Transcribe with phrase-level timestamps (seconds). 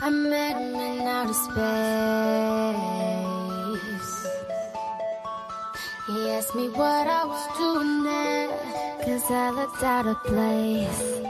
[0.00, 1.54] I met him in outer space.
[6.06, 8.48] He asked me what I was doing there,
[9.04, 11.22] cause I looked out of place.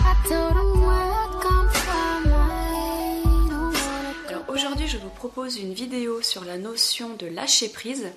[0.00, 2.32] I told him where I come from.
[4.28, 8.12] Alors aujourd'hui, je vous propose une vidéo sur la notion de lâcher prise.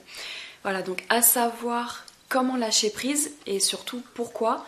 [0.64, 4.66] Voilà, donc à savoir comment lâcher prise et surtout pourquoi.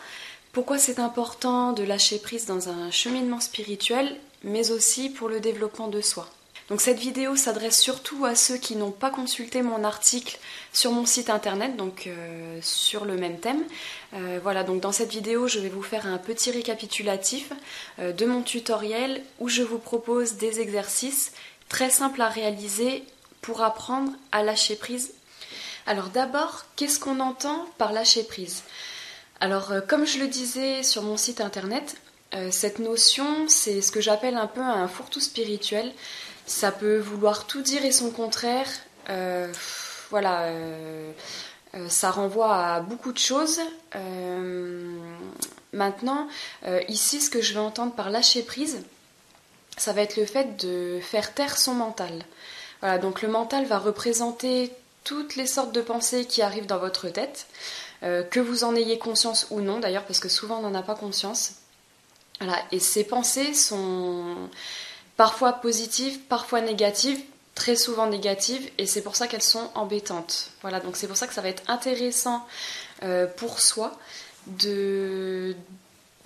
[0.52, 5.86] Pourquoi c'est important de lâcher prise dans un cheminement spirituel, mais aussi pour le développement
[5.86, 6.28] de soi?
[6.68, 10.38] Donc cette vidéo s'adresse surtout à ceux qui n'ont pas consulté mon article
[10.72, 13.62] sur mon site internet, donc euh, sur le même thème.
[14.14, 17.52] Euh, voilà, donc dans cette vidéo, je vais vous faire un petit récapitulatif
[18.00, 21.30] euh, de mon tutoriel où je vous propose des exercices
[21.68, 23.04] très simples à réaliser
[23.40, 25.12] pour apprendre à lâcher prise.
[25.86, 28.64] Alors d'abord, qu'est-ce qu'on entend par lâcher prise?
[29.40, 31.96] Alors, euh, comme je le disais sur mon site internet,
[32.34, 35.92] euh, cette notion, c'est ce que j'appelle un peu un fourre-tout spirituel.
[36.46, 38.68] Ça peut vouloir tout dire et son contraire.
[39.08, 39.50] Euh,
[40.10, 40.52] voilà,
[41.88, 43.60] ça renvoie à beaucoup de choses.
[45.72, 46.26] Maintenant,
[46.88, 48.82] ici, ce que je vais entendre par lâcher prise,
[49.76, 52.24] ça va être le fait de faire taire son mental.
[52.80, 54.72] Voilà, donc le mental va représenter
[55.04, 57.46] toutes les sortes de pensées qui arrivent dans votre tête.
[58.02, 60.82] Euh, que vous en ayez conscience ou non d'ailleurs, parce que souvent on n'en a
[60.82, 61.52] pas conscience.
[62.40, 64.36] Voilà, et ces pensées sont
[65.18, 67.20] parfois positives, parfois négatives,
[67.54, 70.50] très souvent négatives, et c'est pour ça qu'elles sont embêtantes.
[70.62, 72.46] Voilà, donc c'est pour ça que ça va être intéressant
[73.02, 73.92] euh, pour soi
[74.46, 75.54] de,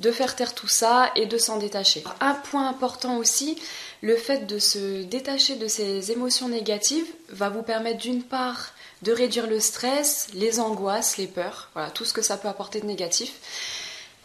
[0.00, 2.02] de faire taire tout ça et de s'en détacher.
[2.20, 3.56] Un point important aussi,
[4.02, 8.72] le fait de se détacher de ces émotions négatives va vous permettre d'une part
[9.02, 12.80] de réduire le stress, les angoisses, les peurs, voilà, tout ce que ça peut apporter
[12.80, 13.34] de négatif.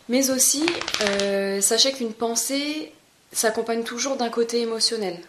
[0.07, 0.65] Mais aussi,
[1.01, 2.91] euh, sachez qu'une pensée
[3.31, 5.19] s'accompagne toujours d'un côté émotionnel.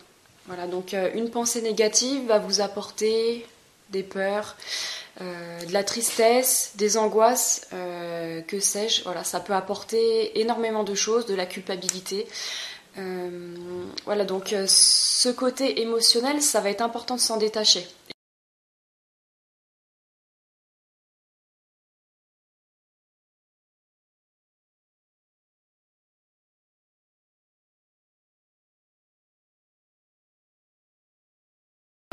[0.46, 3.46] Voilà, donc euh, une pensée négative va vous apporter
[3.90, 4.56] des peurs,
[5.20, 9.02] euh, de la tristesse, des angoisses, euh, que sais-je.
[9.04, 12.26] Voilà, ça peut apporter énormément de choses, de la culpabilité.
[12.98, 13.54] Euh,
[14.04, 17.86] voilà, donc ce côté émotionnel, ça va être important de s'en détacher.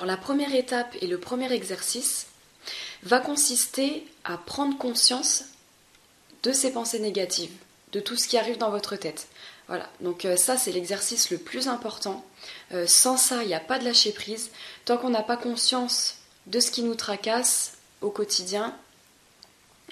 [0.06, 2.28] La première étape et le premier exercice
[3.02, 5.46] va consister à prendre conscience
[6.44, 7.52] de ces pensées négatives,
[7.94, 9.28] de tout ce qui arrive dans votre tête.
[9.68, 12.24] Voilà, donc euh, ça c'est l'exercice le plus important.
[12.74, 14.52] Euh, sans ça, il n'y a pas de lâcher prise.
[14.86, 18.76] Tant qu'on n'a pas conscience de ce qui nous tracasse au quotidien,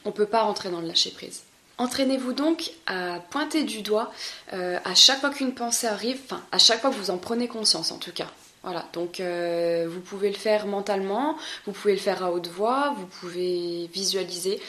[0.06, 1.42] on ne peut pas rentrer dans le lâcher prise.
[1.80, 4.14] Entraînez-vous donc à pointer du doigt
[4.54, 7.48] euh, à chaque fois qu'une pensée arrive, enfin à chaque fois que vous en prenez
[7.48, 8.30] conscience en tout cas.
[8.66, 11.38] Voilà, donc euh, vous pouvez le faire mentalement,
[11.68, 14.60] vous pouvez le faire à haute voix, vous pouvez visualiser,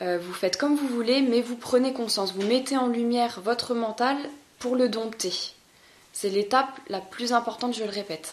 [0.00, 3.74] euh, vous faites comme vous voulez, mais vous prenez conscience, vous mettez en lumière votre
[3.74, 4.16] mental
[4.58, 5.52] pour le dompter.
[6.14, 8.32] C'est l'étape la plus importante, je le répète.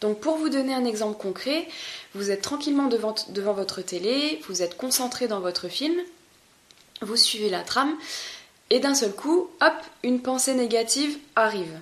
[0.00, 1.68] Donc pour vous donner un exemple concret,
[2.16, 5.94] vous êtes tranquillement devant, devant votre télé, vous êtes concentré dans votre film,
[7.00, 7.96] vous suivez la trame,
[8.70, 11.78] et d'un seul coup, hop, une pensée négative arrive.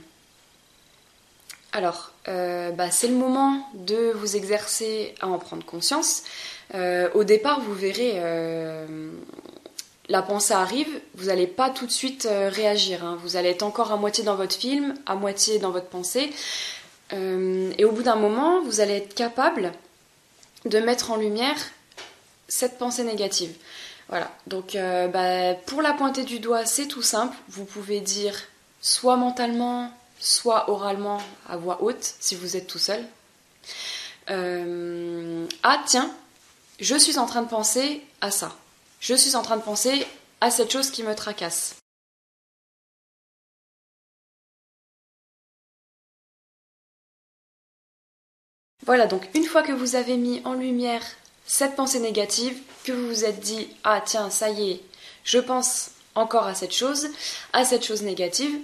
[1.76, 6.22] Alors, euh, bah, c'est le moment de vous exercer à en prendre conscience.
[6.74, 9.10] Euh, au départ, vous verrez, euh,
[10.08, 13.04] la pensée arrive, vous n'allez pas tout de suite réagir.
[13.04, 13.18] hein.
[13.22, 16.30] Vous allez être encore à moitié dans votre film, à moitié dans votre pensée.
[17.12, 19.70] Et au bout d'un moment, vous allez être capable
[20.64, 21.56] de mettre en lumière
[22.48, 23.54] cette pensée négative.
[24.08, 24.78] Voilà, donc
[25.12, 27.36] bah, pour la pointer du doigt, c'est tout simple.
[27.48, 28.34] Vous pouvez dire
[28.80, 33.04] soit mentalement, soit oralement à voix haute, si vous êtes tout seul.
[34.30, 36.10] Euh, ah tiens,
[36.80, 38.56] je suis en train de penser à ça.
[39.00, 40.06] Je suis en train de penser
[40.40, 41.76] à cette chose qui me tracasse.
[48.84, 51.02] Voilà, donc une fois que vous avez mis en lumière
[51.44, 54.82] cette pensée négative, que vous vous êtes dit Ah tiens, ça y est,
[55.24, 57.08] je pense encore à cette chose,
[57.52, 58.56] à cette chose négative,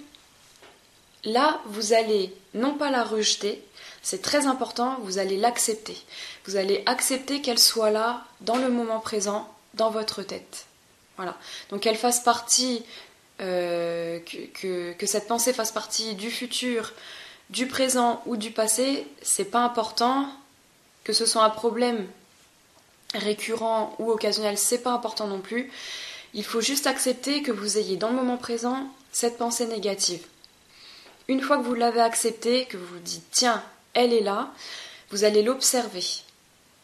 [1.23, 3.63] là, vous allez non pas la rejeter,
[4.01, 5.97] c'est très important, vous allez l'accepter.
[6.45, 10.65] Vous allez accepter qu'elle soit là, dans le moment présent, dans votre tête.
[11.15, 11.37] Voilà.
[11.69, 12.83] Donc qu'elle fasse partie,
[13.41, 16.91] euh, que, que- que cette pensée fasse partie du futur,
[17.49, 20.27] du présent ou du passé, c'est pas important.
[21.05, 22.07] Que ce soit un problème
[23.13, 25.71] récurrent ou occasionnel, c'est pas important non plus.
[26.33, 30.25] Il faut juste accepter que vous ayez dans le moment présent cette pensée négative.
[31.27, 34.51] Une fois que vous l'avez accepté, que vous vous dites tiens, elle est là,
[35.09, 36.03] vous allez l'observer.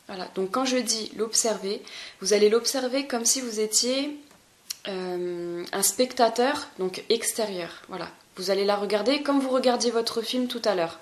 [0.08, 1.82] Voilà, donc quand je dis l'observer,
[2.22, 4.18] vous allez l'observer comme si vous étiez
[4.88, 7.84] euh, un spectateur, donc extérieur.
[7.90, 11.00] Voilà, vous allez la regarder comme vous regardiez votre film tout à l'heure.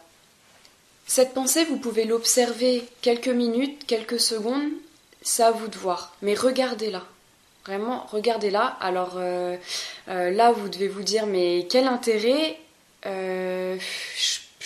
[1.06, 4.70] Cette pensée, vous pouvez l'observer quelques minutes, quelques secondes,
[5.22, 7.04] c'est à vous de voir, mais regardez-la.
[7.66, 8.66] Vraiment, regardez-la.
[8.82, 9.56] Alors euh,
[10.10, 12.58] euh, là, vous devez vous dire, mais quel intérêt
[13.04, 13.78] Je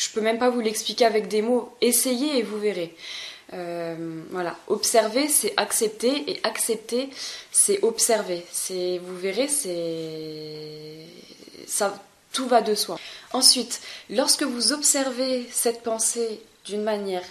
[0.02, 1.74] je peux même pas vous l'expliquer avec des mots.
[1.82, 2.96] Essayez et vous verrez.
[3.54, 7.10] Euh, voilà, observer c'est accepter et accepter
[7.52, 8.46] c'est observer.
[8.52, 11.06] C'est, vous verrez, c'est
[11.68, 12.02] ça,
[12.32, 12.98] tout va de soi.
[13.34, 17.26] Ensuite, lorsque vous observez cette pensée d'une manière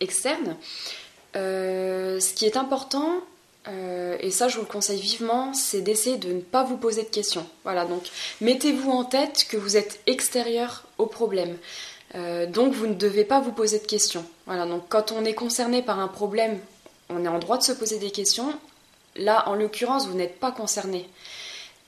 [0.00, 0.56] externe,
[1.36, 3.20] euh, ce qui est important,
[3.68, 7.02] euh, et ça je vous le conseille vivement, c'est d'essayer de ne pas vous poser
[7.02, 7.46] de questions.
[7.64, 8.04] Voilà, donc
[8.40, 11.56] mettez-vous en tête que vous êtes extérieur au problème.
[12.14, 14.24] Euh, donc vous ne devez pas vous poser de questions.
[14.46, 16.58] Voilà, donc quand on est concerné par un problème,
[17.10, 18.54] on est en droit de se poser des questions.
[19.16, 21.08] Là, en l'occurrence, vous n'êtes pas concerné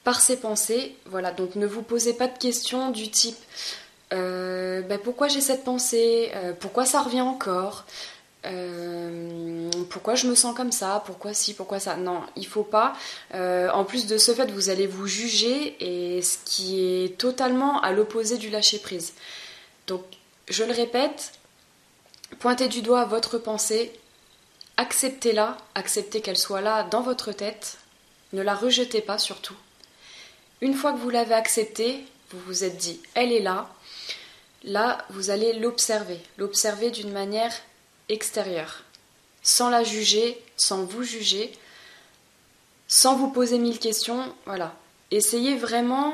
[0.05, 0.97] par ces pensées.
[1.07, 3.39] Voilà, donc ne vous posez pas de questions du type
[4.13, 7.85] euh, ben, pourquoi j'ai cette pensée, pourquoi ça revient encore,
[9.91, 11.97] pourquoi je me sens comme ça, pourquoi si, pourquoi ça?
[11.97, 12.95] Non, il faut pas.
[13.33, 17.93] en plus de ce fait, vous allez vous juger et ce qui est totalement à
[17.93, 19.13] l'opposé du lâcher prise.
[19.87, 20.03] Donc,
[20.49, 21.33] je le répète,
[22.39, 23.93] pointez du doigt votre pensée,
[24.77, 27.79] acceptez-la, acceptez qu'elle soit là dans votre tête,
[28.33, 29.57] ne la rejetez pas surtout.
[30.61, 33.69] Une fois que vous l'avez acceptée, vous vous êtes dit, elle est là,
[34.63, 37.53] là, vous allez l'observer, l'observer d'une manière
[38.11, 38.85] extérieure,
[39.43, 41.53] sans la juger, sans vous juger,
[42.89, 44.75] sans vous poser mille questions, voilà.
[45.11, 46.13] Essayez vraiment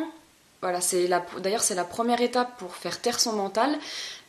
[0.63, 1.09] voilà, c'est
[1.39, 3.79] d'ailleurs c'est la première étape pour faire taire son mental.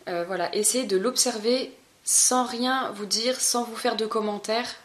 [0.08, 1.74] Euh, voilà, essayez de l'observer
[2.04, 4.76] sans rien vous dire, sans vous faire de commentaires,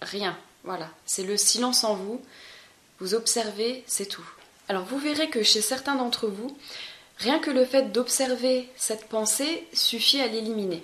[0.00, 0.36] rien.
[0.64, 2.20] Voilà, c'est le silence en vous.
[3.00, 4.28] Vous observez, c'est tout.
[4.68, 6.56] Alors vous verrez que chez certains d'entre vous,
[7.18, 10.82] rien que le fait d'observer cette pensée suffit à l'éliminer.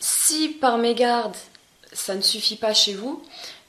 [0.00, 1.36] Si par mégarde
[1.92, 3.22] ça ne suffit pas chez vous,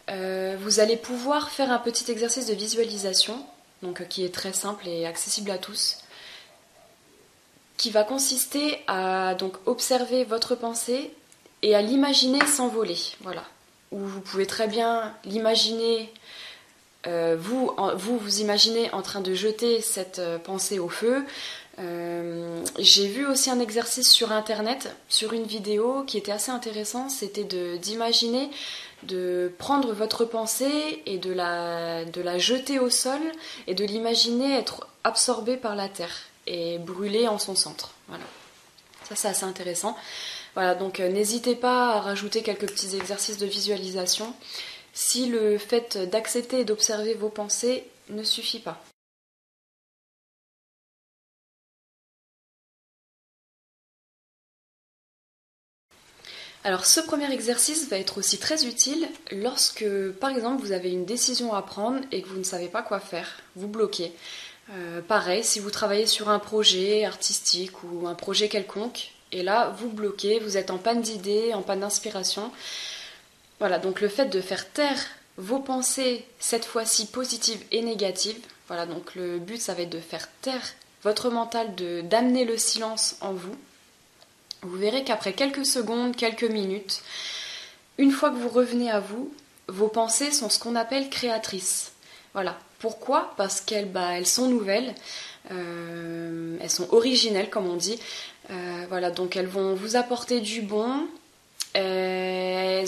[0.09, 3.45] euh, vous allez pouvoir faire un petit exercice de visualisation
[3.81, 5.97] donc euh, qui est très simple et accessible à tous,
[7.77, 11.11] qui va consister à donc observer votre pensée
[11.63, 12.97] et à l'imaginer s'envoler.
[13.21, 13.43] Voilà.
[13.91, 16.13] Ou vous pouvez très bien l'imaginer,
[17.07, 21.25] euh, vous, vous imaginez en train de jeter cette pensée au feu.
[22.77, 27.43] J'ai vu aussi un exercice sur internet, sur une vidéo qui était assez intéressant, c'était
[27.77, 28.49] d'imaginer
[29.03, 33.19] de prendre votre pensée et de la, de la jeter au sol
[33.67, 36.15] et de l'imaginer être absorbée par la terre
[36.47, 37.91] et brûler en son centre.
[38.07, 38.23] Voilà.
[39.07, 39.97] Ça, c'est assez intéressant.
[40.53, 44.33] Voilà, donc euh, n'hésitez pas à rajouter quelques petits exercices de visualisation
[44.93, 48.81] si le fait d'accepter et d'observer vos pensées ne suffit pas.
[56.63, 59.85] Alors ce premier exercice va être aussi très utile lorsque
[60.19, 62.99] par exemple vous avez une décision à prendre et que vous ne savez pas quoi
[62.99, 64.11] faire, vous bloquez.
[64.71, 69.75] Euh, pareil, si vous travaillez sur un projet artistique ou un projet quelconque, et là
[69.79, 72.51] vous bloquez, vous êtes en panne d'idées, en panne d'inspiration.
[73.57, 74.99] Voilà, donc le fait de faire taire
[75.37, 79.99] vos pensées, cette fois-ci positives et négatives, voilà, donc le but ça va être de
[79.99, 83.55] faire taire votre mental, d'amener le silence en vous
[84.61, 87.01] vous verrez qu'après quelques secondes, quelques minutes,
[87.97, 89.33] une fois que vous revenez à vous,
[89.67, 91.93] vos pensées sont ce qu'on appelle créatrices.
[92.33, 92.57] Voilà.
[92.79, 93.33] Pourquoi?
[93.37, 94.95] Parce qu'elles bah, elles sont nouvelles,
[95.51, 97.99] euh, elles sont originelles comme on dit.
[98.49, 101.07] Euh, voilà, donc elles vont vous apporter du bon.
[101.75, 102.81] il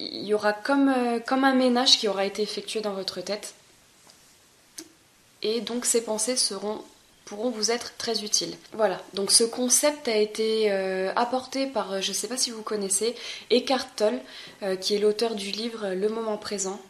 [0.00, 3.54] y aura euh, comme un ménage qui aura été effectué dans votre tête.
[5.40, 6.82] Et donc ces pensées seront
[7.28, 8.54] pourront vous être très utiles.
[8.72, 12.62] Voilà, donc ce concept a été euh, apporté par, je ne sais pas si vous
[12.62, 13.14] connaissez,
[13.50, 14.20] Eckhart Tolle,
[14.62, 16.80] euh, qui est l'auteur du livre Le moment présent.